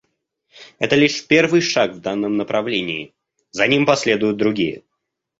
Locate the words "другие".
4.37-4.81